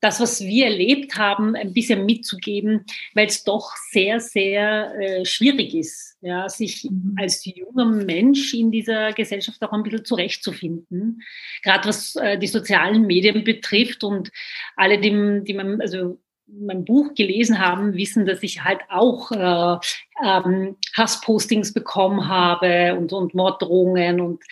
das, 0.00 0.20
was 0.20 0.40
wir 0.40 0.66
erlebt 0.66 1.16
haben, 1.16 1.54
ein 1.54 1.72
bisschen 1.72 2.06
mitzugeben, 2.06 2.84
weil 3.14 3.26
es 3.26 3.44
doch 3.44 3.72
sehr, 3.90 4.20
sehr 4.20 4.94
äh, 4.98 5.24
schwierig 5.24 5.74
ist, 5.74 6.16
ja, 6.22 6.48
sich 6.48 6.84
mhm. 6.84 7.14
als 7.18 7.44
junger 7.44 7.84
Mensch 7.84 8.54
in 8.54 8.70
dieser 8.70 9.12
Gesellschaft 9.12 9.62
auch 9.62 9.72
ein 9.72 9.82
bisschen 9.82 10.04
zurechtzufinden. 10.04 11.22
Gerade 11.62 11.88
was 11.88 12.16
äh, 12.16 12.38
die 12.38 12.46
sozialen 12.46 13.06
Medien 13.06 13.44
betrifft 13.44 14.02
und 14.02 14.30
alle, 14.76 14.98
die, 14.98 15.42
die 15.44 15.54
man, 15.54 15.80
also 15.80 16.18
mein 16.52 16.84
Buch 16.84 17.14
gelesen 17.14 17.58
haben, 17.58 17.94
wissen, 17.94 18.26
dass 18.26 18.42
ich 18.42 18.64
halt 18.64 18.80
auch 18.88 19.30
äh, 19.30 19.78
ähm, 20.24 20.76
Hasspostings 20.96 21.72
bekommen 21.72 22.28
habe 22.28 22.96
und, 22.96 23.12
und 23.12 23.34
Morddrohungen 23.34 24.20
und 24.20 24.42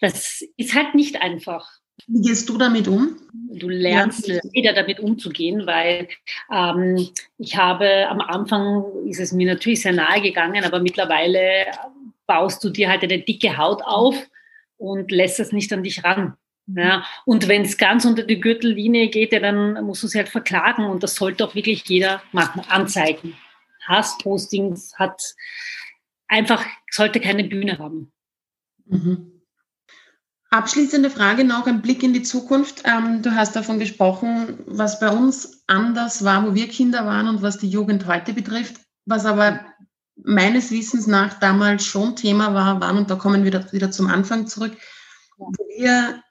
das 0.00 0.42
ist 0.56 0.74
halt 0.74 0.94
nicht 0.94 1.20
einfach. 1.22 1.78
Wie 2.06 2.20
gehst 2.20 2.48
du 2.48 2.58
damit 2.58 2.88
um? 2.88 3.16
Du 3.32 3.68
lernst 3.68 4.28
wieder 4.52 4.72
damit 4.72 5.00
umzugehen, 5.00 5.66
weil 5.66 6.08
ähm, 6.52 7.08
ich 7.38 7.56
habe 7.56 8.08
am 8.08 8.20
Anfang 8.20 8.84
ist 9.06 9.20
es 9.20 9.32
mir 9.32 9.46
natürlich 9.46 9.82
sehr 9.82 9.92
nahe 9.92 10.20
gegangen, 10.20 10.64
aber 10.64 10.80
mittlerweile 10.80 11.66
baust 12.26 12.62
du 12.64 12.70
dir 12.70 12.88
halt 12.88 13.02
eine 13.02 13.20
dicke 13.20 13.56
Haut 13.56 13.82
auf 13.82 14.16
und 14.76 15.10
lässt 15.10 15.40
es 15.40 15.52
nicht 15.52 15.72
an 15.72 15.82
dich 15.82 16.02
ran. 16.04 16.34
Mhm. 16.66 16.78
Ja, 16.78 17.04
und 17.24 17.48
wenn 17.48 17.62
es 17.62 17.76
ganz 17.76 18.04
unter 18.04 18.22
die 18.22 18.40
Gürtellinie 18.40 19.08
geht, 19.08 19.32
ja, 19.32 19.40
dann 19.40 19.84
musst 19.84 20.02
du 20.02 20.06
sie 20.06 20.18
halt 20.18 20.28
verklagen 20.28 20.86
und 20.86 21.02
das 21.02 21.14
sollte 21.14 21.44
auch 21.46 21.54
wirklich 21.54 21.84
jeder 21.86 22.22
machen, 22.32 22.62
anzeigen. 22.68 23.36
Hasspostings 23.86 24.94
hat 24.98 25.34
einfach, 26.26 26.64
sollte 26.90 27.20
keine 27.20 27.44
Bühne 27.44 27.78
haben. 27.78 28.12
Mhm. 28.86 29.33
Abschließende 30.54 31.10
Frage 31.10 31.42
noch, 31.42 31.66
ein 31.66 31.82
Blick 31.82 32.04
in 32.04 32.12
die 32.12 32.22
Zukunft. 32.22 32.82
Ähm, 32.84 33.22
du 33.22 33.34
hast 33.34 33.56
davon 33.56 33.80
gesprochen, 33.80 34.60
was 34.66 35.00
bei 35.00 35.08
uns 35.08 35.64
anders 35.66 36.22
war, 36.22 36.46
wo 36.46 36.54
wir 36.54 36.68
Kinder 36.68 37.04
waren 37.06 37.26
und 37.26 37.42
was 37.42 37.58
die 37.58 37.68
Jugend 37.68 38.06
heute 38.06 38.32
betrifft. 38.34 38.76
Was 39.04 39.26
aber 39.26 39.58
meines 40.14 40.70
Wissens 40.70 41.08
nach 41.08 41.40
damals 41.40 41.84
schon 41.84 42.14
Thema 42.14 42.54
war, 42.54 42.80
waren, 42.80 42.98
und 42.98 43.10
da 43.10 43.16
kommen 43.16 43.42
wir 43.42 43.46
wieder, 43.46 43.72
wieder 43.72 43.90
zum 43.90 44.06
Anfang 44.06 44.46
zurück, 44.46 44.76
wo 45.38 45.50
wir 45.76 46.22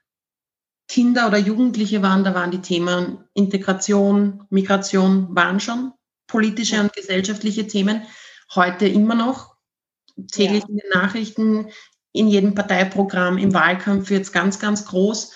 Kinder 0.88 1.28
oder 1.28 1.38
Jugendliche 1.38 2.02
waren, 2.02 2.24
da 2.24 2.34
waren 2.34 2.52
die 2.52 2.62
Themen 2.62 3.26
Integration, 3.34 4.46
Migration, 4.50 5.36
waren 5.36 5.60
schon 5.60 5.92
politische 6.28 6.80
und 6.80 6.94
gesellschaftliche 6.94 7.68
Themen. 7.68 8.04
Heute 8.56 8.88
immer 8.88 9.16
noch 9.16 9.58
täglich 10.32 10.64
ja. 10.64 10.70
in 10.70 10.78
den 10.78 10.90
Nachrichten 10.94 11.68
in 12.14 12.28
jedem 12.28 12.56
Parteiprogramm, 12.56 13.38
im 13.38 13.54
Wahlkampf 13.54 14.10
jetzt 14.12 14.32
ganz, 14.32 14.60
ganz 14.60 14.86
groß 14.86 15.34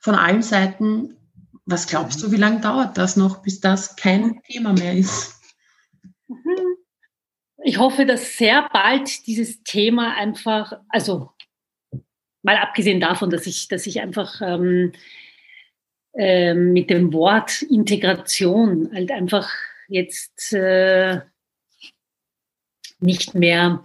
von 0.00 0.14
allen 0.14 0.42
Seiten. 0.42 1.16
Was 1.66 1.86
glaubst 1.86 2.22
du, 2.22 2.32
wie 2.32 2.36
lange 2.36 2.60
dauert 2.60 2.98
das 2.98 3.16
noch, 3.16 3.42
bis 3.42 3.60
das 3.60 3.96
kein 3.96 4.42
Thema 4.42 4.72
mehr 4.72 4.94
ist? 4.94 5.40
Mhm. 6.28 6.76
Ich 7.62 7.78
hoffe, 7.78 8.04
dass 8.04 8.36
sehr 8.36 8.68
bald 8.72 9.26
dieses 9.26 9.62
Thema 9.62 10.14
einfach, 10.16 10.72
also 10.88 11.30
mal 12.42 12.58
abgesehen 12.58 13.00
davon, 13.00 13.30
dass 13.30 13.46
ich, 13.46 13.68
dass 13.68 13.86
ich 13.86 14.00
einfach 14.00 14.40
ähm, 14.42 14.92
äh, 16.14 16.54
mit 16.54 16.90
dem 16.90 17.12
Wort 17.12 17.62
Integration 17.62 18.90
halt 18.92 19.10
einfach 19.10 19.50
jetzt 19.88 20.52
äh, 20.52 21.20
nicht 23.00 23.34
mehr 23.34 23.82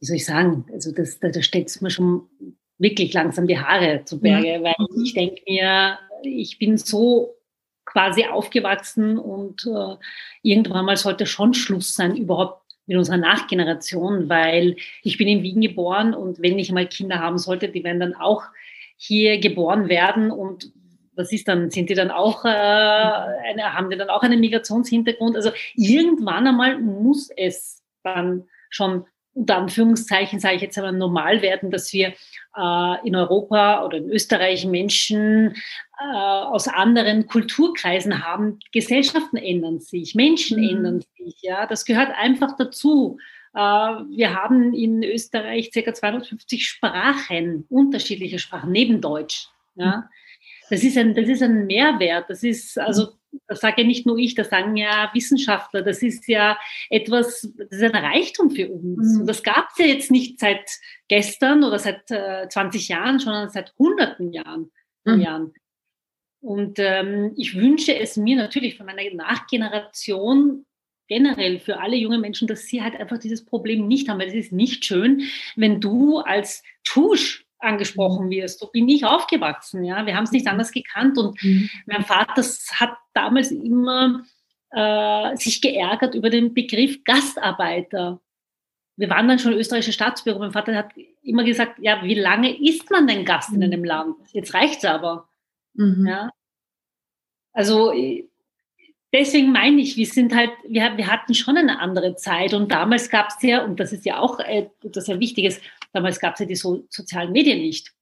wie 0.00 0.06
soll 0.06 0.16
ich 0.16 0.24
sagen, 0.24 0.66
also 0.72 0.92
das, 0.92 1.20
da, 1.20 1.28
da 1.28 1.42
stellt 1.42 1.68
es 1.68 1.80
mir 1.80 1.90
schon 1.90 2.22
wirklich 2.78 3.12
langsam 3.12 3.46
die 3.46 3.58
Haare 3.58 4.02
zu 4.04 4.20
Berge, 4.20 4.54
ja. 4.54 4.62
weil 4.62 4.74
ich 5.04 5.14
denke 5.14 5.42
mir, 5.46 5.98
ich 6.22 6.58
bin 6.58 6.78
so 6.78 7.36
quasi 7.84 8.24
aufgewachsen 8.24 9.18
und 9.18 9.66
äh, 9.66 9.96
irgendwann 10.42 10.86
mal 10.86 10.96
sollte 10.96 11.26
schon 11.26 11.54
Schluss 11.54 11.94
sein, 11.94 12.16
überhaupt 12.16 12.62
mit 12.86 12.96
unserer 12.96 13.18
Nachgeneration, 13.18 14.28
weil 14.28 14.76
ich 15.02 15.18
bin 15.18 15.28
in 15.28 15.42
Wien 15.42 15.60
geboren 15.60 16.14
und 16.14 16.40
wenn 16.40 16.58
ich 16.58 16.72
mal 16.72 16.86
Kinder 16.86 17.18
haben 17.18 17.38
sollte, 17.38 17.68
die 17.68 17.84
werden 17.84 18.00
dann 18.00 18.14
auch 18.14 18.44
hier 18.96 19.38
geboren 19.38 19.88
werden 19.88 20.30
und 20.30 20.72
was 21.14 21.32
ist 21.32 21.48
dann, 21.48 21.70
sind 21.70 21.90
die 21.90 21.94
dann 21.94 22.10
auch, 22.10 22.44
äh, 22.44 22.48
eine, 22.48 23.74
haben 23.74 23.90
die 23.90 23.96
dann 23.96 24.08
auch 24.08 24.22
einen 24.22 24.40
Migrationshintergrund? 24.40 25.36
Also 25.36 25.50
irgendwann 25.74 26.46
einmal 26.46 26.78
muss 26.78 27.30
es 27.36 27.82
dann 28.02 28.44
schon 28.70 29.04
unter 29.32 29.56
Anführungszeichen 29.56 30.40
sage 30.40 30.56
ich 30.56 30.62
jetzt 30.62 30.78
aber 30.78 30.92
normal 30.92 31.42
werden, 31.42 31.70
dass 31.70 31.92
wir 31.92 32.14
äh, 32.56 33.06
in 33.06 33.14
Europa 33.14 33.84
oder 33.84 33.98
in 33.98 34.10
Österreich 34.10 34.66
Menschen 34.66 35.54
äh, 36.00 36.16
aus 36.16 36.68
anderen 36.68 37.26
Kulturkreisen 37.26 38.24
haben. 38.24 38.58
Gesellschaften 38.72 39.36
ändern 39.36 39.80
sich, 39.80 40.14
Menschen 40.14 40.60
mhm. 40.60 40.68
ändern 40.68 41.04
sich. 41.16 41.36
Ja, 41.42 41.66
das 41.66 41.84
gehört 41.84 42.10
einfach 42.16 42.56
dazu. 42.56 43.18
Äh, 43.54 43.58
wir 43.58 44.34
haben 44.34 44.74
in 44.74 45.02
Österreich 45.02 45.70
ca. 45.72 45.94
250 45.94 46.66
Sprachen, 46.66 47.66
unterschiedliche 47.68 48.38
Sprachen 48.38 48.72
neben 48.72 49.00
Deutsch. 49.00 49.48
Ja. 49.76 50.08
Das 50.70 50.84
ist 50.84 50.96
ein, 50.96 51.14
das 51.14 51.28
ist 51.28 51.42
ein 51.42 51.66
Mehrwert. 51.66 52.30
Das 52.30 52.42
ist 52.42 52.78
also 52.78 53.12
Das 53.46 53.60
sage 53.60 53.82
ja 53.82 53.86
nicht 53.86 54.06
nur 54.06 54.18
ich, 54.18 54.34
das 54.34 54.48
sagen 54.50 54.76
ja 54.76 55.10
Wissenschaftler. 55.14 55.82
Das 55.82 56.02
ist 56.02 56.26
ja 56.28 56.58
etwas, 56.88 57.48
das 57.56 57.80
ist 57.80 57.82
ein 57.82 58.04
Reichtum 58.04 58.50
für 58.50 58.70
uns. 58.70 59.14
Mhm. 59.14 59.20
Und 59.20 59.26
das 59.26 59.42
gab 59.42 59.68
es 59.72 59.78
ja 59.78 59.86
jetzt 59.86 60.10
nicht 60.10 60.40
seit 60.40 60.68
gestern 61.08 61.64
oder 61.64 61.78
seit 61.78 62.10
äh, 62.10 62.48
20 62.48 62.88
Jahren, 62.88 63.18
sondern 63.18 63.50
seit 63.50 63.72
hunderten 63.78 64.32
Jahren. 64.32 64.70
Mhm. 65.04 65.20
Jahren. 65.20 65.54
Und 66.40 66.78
ähm, 66.78 67.34
ich 67.36 67.54
wünsche 67.54 67.94
es 67.96 68.16
mir 68.16 68.36
natürlich 68.36 68.76
von 68.76 68.86
meiner 68.86 69.02
Nachgeneration 69.14 70.64
generell 71.06 71.58
für 71.58 71.80
alle 71.80 71.96
jungen 71.96 72.20
Menschen, 72.20 72.48
dass 72.48 72.66
sie 72.66 72.82
halt 72.82 72.94
einfach 72.94 73.18
dieses 73.18 73.44
Problem 73.44 73.88
nicht 73.88 74.08
haben. 74.08 74.20
Weil 74.20 74.28
es 74.28 74.34
ist 74.34 74.52
nicht 74.52 74.84
schön, 74.84 75.22
wenn 75.56 75.80
du 75.80 76.18
als 76.18 76.62
Tusch 76.84 77.44
angesprochen 77.60 78.26
mhm. 78.26 78.30
wirst. 78.30 78.58
So 78.58 78.68
bin 78.68 78.88
ich 78.88 79.04
aufgewachsen. 79.04 79.84
Ja? 79.84 80.06
Wir 80.06 80.16
haben 80.16 80.24
es 80.24 80.32
nicht 80.32 80.46
mhm. 80.46 80.52
anders 80.52 80.72
gekannt. 80.72 81.18
Und 81.18 81.42
mhm. 81.42 81.68
mein 81.86 82.04
Vater 82.04 82.42
hat 82.74 82.96
damals 83.14 83.50
immer 83.50 84.24
äh, 84.70 85.36
sich 85.36 85.60
geärgert 85.60 86.14
über 86.14 86.30
den 86.30 86.54
Begriff 86.54 87.02
Gastarbeiter. 87.04 88.20
Wir 88.96 89.08
waren 89.08 89.28
dann 89.28 89.38
schon 89.38 89.52
österreichische 89.52 89.92
Staatsbürger. 89.92 90.40
Mein 90.40 90.52
Vater 90.52 90.74
hat 90.74 90.92
immer 91.22 91.44
gesagt, 91.44 91.78
ja, 91.80 92.02
wie 92.02 92.14
lange 92.14 92.54
ist 92.60 92.90
man 92.90 93.06
denn 93.06 93.24
Gast 93.24 93.50
in 93.50 93.56
mhm. 93.56 93.62
einem 93.64 93.84
Land? 93.84 94.16
Jetzt 94.32 94.54
reicht's 94.54 94.84
aber. 94.84 95.28
Mhm. 95.74 96.06
Ja? 96.06 96.30
Also 97.52 97.92
deswegen 99.12 99.52
meine 99.52 99.80
ich, 99.80 99.96
wir 99.96 100.06
sind 100.06 100.34
halt, 100.34 100.50
wir, 100.66 100.96
wir 100.96 101.06
hatten 101.06 101.34
schon 101.34 101.56
eine 101.56 101.80
andere 101.80 102.16
Zeit 102.16 102.54
und 102.54 102.70
damals 102.70 103.10
gab 103.10 103.28
es 103.28 103.42
ja, 103.42 103.64
und 103.64 103.80
das 103.80 103.92
ist 103.92 104.04
ja 104.04 104.18
auch 104.18 104.38
äh, 104.40 104.68
etwas 104.84 105.06
sehr 105.06 105.20
Wichtiges, 105.20 105.60
damals 105.92 106.20
gab 106.20 106.34
es 106.34 106.40
ja 106.40 106.46
die 106.46 106.56
so, 106.56 106.84
sozialen 106.88 107.32
Medien 107.32 107.58
nicht. 107.58 107.92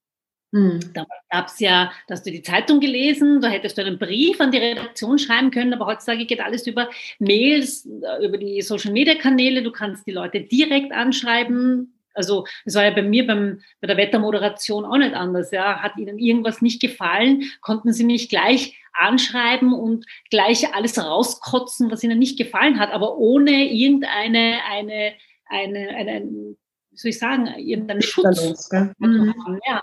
Mhm. 0.50 0.80
Damals 0.95 1.23
gab 1.30 1.47
es 1.49 1.61
ja, 1.61 1.92
da 2.07 2.14
hast 2.14 2.26
du 2.26 2.30
die 2.30 2.42
Zeitung 2.42 2.80
gelesen, 2.80 3.40
da 3.40 3.49
hättest 3.49 3.76
du 3.76 3.83
einen 3.83 3.99
Brief 3.99 4.40
an 4.40 4.50
die 4.50 4.59
Redaktion 4.59 5.18
schreiben 5.18 5.50
können, 5.50 5.75
aber 5.75 5.87
heutzutage 5.87 6.25
geht 6.25 6.40
alles 6.40 6.66
über 6.66 6.88
Mails, 7.18 7.87
äh, 7.87 8.25
über 8.25 8.38
die 8.38 8.62
Social-Media-Kanäle, 8.62 9.62
du 9.62 9.73
kannst 9.73 10.07
die 10.07 10.12
Leute 10.12 10.40
direkt 10.40 10.92
anschreiben, 10.92 11.92
also 12.18 12.47
es 12.64 12.75
war 12.75 12.85
ja 12.85 12.90
bei 12.90 13.02
mir 13.02 13.26
beim, 13.26 13.62
bei 13.80 13.87
der 13.87 13.97
Wettermoderation 13.97 14.85
auch 14.85 14.99
nicht 14.99 15.14
anders. 15.14 15.52
Ja. 15.52 15.80
Hat 15.80 15.97
Ihnen 15.97 16.18
irgendwas 16.18 16.61
nicht 16.61 16.80
gefallen, 16.80 17.45
konnten 17.61 17.92
Sie 17.92 18.04
mich 18.04 18.28
gleich 18.28 18.76
anschreiben 18.92 19.73
und 19.73 20.04
gleich 20.28 20.75
alles 20.75 20.99
rauskotzen, 20.99 21.90
was 21.92 22.02
Ihnen 22.02 22.18
nicht 22.18 22.37
gefallen 22.37 22.80
hat, 22.80 22.90
aber 22.90 23.18
ohne 23.18 23.73
irgendeine 23.73 24.59
eine, 24.68 25.12
eine, 25.47 25.88
eine, 25.90 26.57
soll 26.99 27.11
ich 27.11 27.19
sagen, 27.19 27.47
irgendeinen 27.47 28.02
Schutz. 28.02 28.45
Los, 28.45 28.71
mhm. 28.99 29.35
ja. 29.67 29.83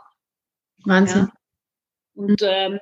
Wahnsinn. 0.84 1.28
Ja. 1.28 1.34
Und 2.16 2.42
ähm, 2.44 2.80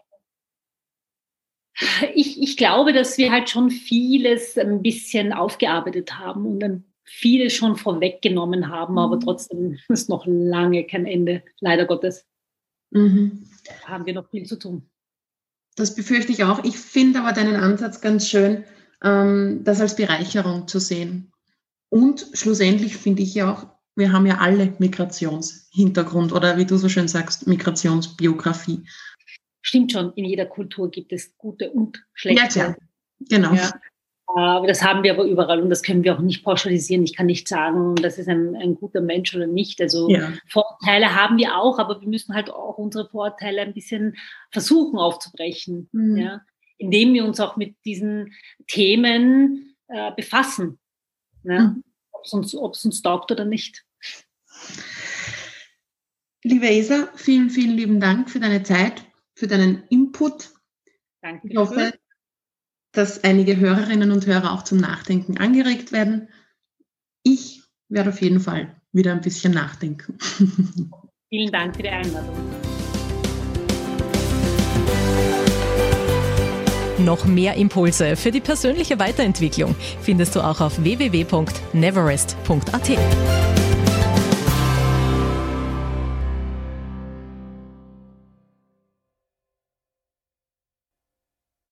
ich, 2.13 2.41
ich 2.41 2.57
glaube, 2.57 2.93
dass 2.93 3.17
wir 3.17 3.31
halt 3.31 3.49
schon 3.49 3.71
vieles 3.71 4.57
ein 4.57 4.81
bisschen 4.81 5.33
aufgearbeitet 5.33 6.17
haben 6.19 6.45
und 6.45 6.63
ein 6.63 6.85
viele 7.05 7.49
schon 7.49 7.75
vorweggenommen 7.75 8.69
haben, 8.69 8.97
aber 8.97 9.17
mhm. 9.17 9.21
trotzdem 9.21 9.79
ist 9.89 10.09
noch 10.09 10.25
lange 10.25 10.85
kein 10.85 11.05
Ende, 11.05 11.43
leider 11.59 11.85
Gottes. 11.85 12.25
Mhm. 12.91 13.49
Da 13.65 13.89
haben 13.89 14.05
wir 14.05 14.13
noch 14.13 14.29
viel 14.29 14.45
zu 14.45 14.57
tun. 14.57 14.89
Das 15.75 15.95
befürchte 15.95 16.31
ich 16.31 16.43
auch. 16.43 16.63
Ich 16.63 16.77
finde 16.77 17.19
aber 17.19 17.33
deinen 17.33 17.55
Ansatz 17.55 18.01
ganz 18.01 18.29
schön, 18.29 18.63
ähm, 19.03 19.63
das 19.63 19.81
als 19.81 19.95
Bereicherung 19.95 20.67
zu 20.67 20.79
sehen. 20.79 21.31
Und 21.89 22.27
schlussendlich 22.33 22.97
finde 22.97 23.23
ich 23.23 23.33
ja 23.33 23.53
auch, 23.53 23.67
wir 23.95 24.11
haben 24.11 24.25
ja 24.25 24.37
alle 24.39 24.73
Migrationshintergrund 24.79 26.33
oder 26.33 26.57
wie 26.57 26.65
du 26.65 26.77
so 26.77 26.89
schön 26.89 27.07
sagst, 27.07 27.47
Migrationsbiografie. 27.47 28.83
Stimmt 29.61 29.91
schon, 29.91 30.13
in 30.13 30.25
jeder 30.25 30.45
Kultur 30.45 30.89
gibt 30.91 31.13
es 31.13 31.37
gute 31.37 31.71
und 31.71 32.03
schlechte. 32.13 32.41
Ja, 32.41 32.47
klar. 32.47 32.77
genau. 33.19 33.53
Ja. 33.53 33.71
Äh, 34.35 34.67
das 34.67 34.83
haben 34.83 35.03
wir 35.03 35.13
aber 35.13 35.23
überall 35.23 35.61
und 35.61 35.69
das 35.69 35.83
können 35.83 36.03
wir 36.03 36.15
auch 36.15 36.21
nicht 36.21 36.43
pauschalisieren. 36.43 37.03
Ich 37.03 37.15
kann 37.15 37.27
nicht 37.27 37.47
sagen, 37.47 37.95
das 37.95 38.17
ist 38.17 38.27
ein, 38.27 38.55
ein 38.55 38.75
guter 38.75 39.01
Mensch 39.01 39.35
oder 39.35 39.47
nicht. 39.47 39.79
Also 39.81 40.09
ja. 40.09 40.33
Vorteile 40.49 41.15
haben 41.15 41.37
wir 41.37 41.55
auch, 41.55 41.79
aber 41.79 42.01
wir 42.01 42.07
müssen 42.07 42.33
halt 42.33 42.49
auch 42.49 42.77
unsere 42.77 43.07
Vorteile 43.09 43.61
ein 43.61 43.73
bisschen 43.73 44.15
versuchen 44.51 44.97
aufzubrechen, 44.97 45.89
mhm. 45.91 46.17
ja? 46.17 46.41
indem 46.77 47.13
wir 47.13 47.25
uns 47.25 47.39
auch 47.39 47.55
mit 47.55 47.75
diesen 47.85 48.33
Themen 48.67 49.75
äh, 49.87 50.11
befassen, 50.15 50.79
ja? 51.43 51.59
mhm. 51.59 51.83
Ob 52.23 52.43
es 52.43 52.53
uns, 52.53 52.85
uns 52.85 53.01
taugt 53.01 53.31
oder 53.31 53.45
nicht. 53.45 53.85
Liebe 56.43 56.69
Esa, 56.69 57.09
vielen, 57.15 57.49
vielen 57.49 57.75
lieben 57.75 57.99
Dank 57.99 58.29
für 58.29 58.39
deine 58.39 58.63
Zeit, 58.63 59.03
für 59.35 59.47
deinen 59.47 59.83
Input. 59.89 60.51
Danke. 61.21 61.47
Ich 61.47 61.57
hoffe, 61.57 61.93
dass 62.91 63.23
einige 63.23 63.57
Hörerinnen 63.57 64.11
und 64.11 64.25
Hörer 64.25 64.53
auch 64.53 64.63
zum 64.63 64.79
Nachdenken 64.79 65.37
angeregt 65.37 65.91
werden. 65.91 66.29
Ich 67.23 67.63
werde 67.87 68.09
auf 68.09 68.21
jeden 68.21 68.39
Fall 68.39 68.75
wieder 68.91 69.13
ein 69.13 69.21
bisschen 69.21 69.53
nachdenken. 69.53 70.17
Vielen 71.29 71.51
Dank 71.51 71.75
für 71.75 71.83
die 71.83 71.89
Einladung. 71.89 72.72
Noch 77.03 77.25
mehr 77.25 77.55
Impulse 77.55 78.15
für 78.15 78.31
die 78.31 78.39
persönliche 78.39 78.97
Weiterentwicklung 78.97 79.75
findest 80.01 80.37
du 80.37 80.41
auch 80.41 80.61
auf 80.61 80.81
www.neverest.at. 80.81 83.52